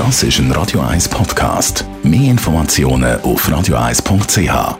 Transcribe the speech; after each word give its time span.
Das 0.00 0.22
ist 0.22 0.38
ein 0.38 0.50
Radio 0.52 0.80
1 0.80 1.10
Podcast. 1.10 1.84
Mehr 2.02 2.30
Informationen 2.30 3.20
auf 3.20 3.46
radio1.ch. 3.46 4.78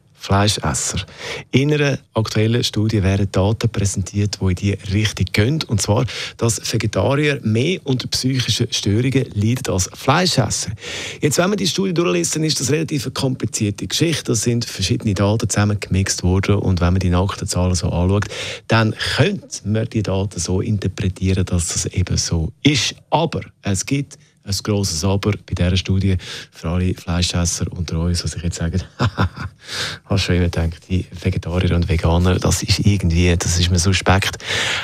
In 1.51 1.73
einer 1.73 1.99
aktuellen 2.15 2.63
Studie 2.63 3.03
werden 3.03 3.31
Daten 3.33 3.69
präsentiert, 3.71 4.39
die 4.41 4.47
in 4.47 4.55
diese 4.55 4.93
Richtung 4.93 5.27
gehen. 5.33 5.63
Und 5.67 5.81
zwar, 5.81 6.05
dass 6.37 6.61
Vegetarier 6.71 7.41
mehr 7.43 7.81
unter 7.85 8.09
psychischen 8.09 8.71
Störungen 8.71 9.27
leiden 9.35 9.73
als 9.73 9.89
Fleischesser. 9.95 10.73
Jetzt, 11.21 11.39
wenn 11.39 11.49
man 11.49 11.57
die 11.57 11.67
Studie 11.67 11.95
durchliest, 11.95 12.37
dann 12.37 12.45
ist 12.45 12.61
das 12.61 12.71
relativ 12.71 13.07
eine 13.07 13.13
komplizierte 13.13 13.87
Geschichte. 13.87 14.25
Da 14.25 14.35
sind 14.35 14.65
verschiedene 14.65 15.15
Daten 15.15 15.49
zusammengemixt 15.49 16.23
worden. 16.23 16.57
Und 16.57 16.81
wenn 16.81 16.93
man 16.93 17.01
die 17.01 17.11
nackten 17.11 17.49
Zahlen 17.49 17.75
so 17.75 17.89
anschaut, 17.89 18.27
dann 18.67 18.95
könnte 19.17 19.67
man 19.67 19.89
die 19.89 20.03
Daten 20.03 20.39
so 20.39 20.61
interpretieren, 20.61 21.47
dass 21.47 21.69
das 21.69 21.87
eben 21.87 22.17
so 22.17 22.53
ist. 22.63 22.95
Aber 23.11 23.41
es 23.63 23.87
gibt 23.87 24.19
ein 24.49 24.57
grosses 24.63 25.05
Aber 25.05 25.33
bei 25.33 25.55
dieser 25.55 25.77
Studie 25.77 26.17
für 26.51 26.69
alle 26.69 26.95
Fleischesser 26.95 27.67
unter 27.71 28.01
uns, 28.01 28.23
die 28.23 28.29
sich 28.29 28.43
jetzt 28.43 28.57
sagen, 28.57 28.83
hast 30.05 30.23
schon 30.23 30.37
immer 30.37 30.47
gedacht, 30.47 30.89
die 30.89 31.07
Vegetarier 31.23 31.77
und 31.77 31.89
Veganer, 31.89 32.39
das 32.39 32.63
ist 32.63 32.81
irgendwie, 32.81 33.37
das 33.37 33.59
ist 33.59 33.71
mir 33.71 33.79
suspekt. 33.79 34.39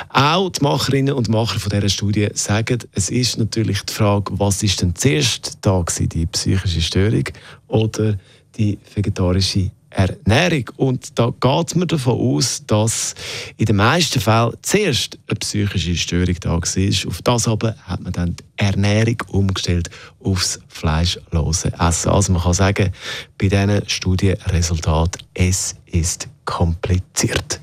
Auch 0.09 0.49
die 0.49 0.61
Macherinnen 0.61 1.13
und 1.13 1.29
Macher 1.29 1.59
von 1.59 1.71
dieser 1.71 1.89
Studie 1.89 2.29
sagen, 2.33 2.79
es 2.93 3.09
ist 3.09 3.37
natürlich 3.37 3.81
die 3.81 3.93
Frage, 3.93 4.31
was 4.37 4.63
ist 4.63 4.81
denn 4.81 4.95
zuerst 4.95 5.57
da 5.61 5.81
gewesen, 5.81 6.09
die 6.09 6.25
psychische 6.27 6.81
Störung 6.81 7.25
oder 7.67 8.17
die 8.57 8.77
vegetarische 8.93 9.71
Ernährung. 9.95 10.69
Und 10.77 11.17
da 11.17 11.27
geht 11.29 11.75
man 11.75 11.87
davon 11.87 12.19
aus, 12.19 12.63
dass 12.67 13.15
in 13.57 13.65
den 13.65 13.77
meisten 13.77 14.19
Fällen 14.19 14.53
zuerst 14.61 15.17
eine 15.27 15.39
psychische 15.39 15.95
Störung 15.95 16.35
da 16.41 16.51
war. 16.51 17.07
Auf 17.07 17.21
das 17.21 17.47
aber 17.47 17.75
hat 17.83 18.01
man 18.01 18.13
dann 18.13 18.35
die 18.35 18.43
Ernährung 18.57 19.17
umgestellt 19.27 19.89
aufs 20.23 20.59
fleischlose 20.67 21.71
Essen. 21.79 22.09
Also 22.09 22.33
man 22.33 22.41
kann 22.41 22.53
sagen, 22.53 22.91
bei 23.37 23.47
diesen 23.47 23.87
Studienresultaten, 23.87 25.23
es 25.33 25.75
ist 25.85 26.27
kompliziert. 26.45 27.59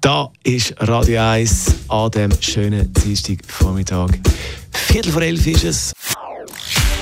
Da 0.00 0.30
ist 0.44 0.74
Radio 0.78 1.20
1 1.20 1.74
an 1.88 2.10
dem 2.10 2.32
schönen 2.40 2.92
Dienstagvormittag. 2.92 4.10
Viertel 4.72 5.12
vor 5.12 5.22
elf 5.22 5.46
ist 5.46 5.64
es. 5.64 5.92